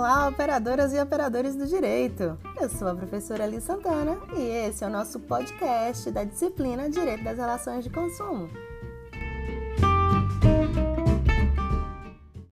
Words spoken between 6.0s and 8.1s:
da disciplina Direito das Relações de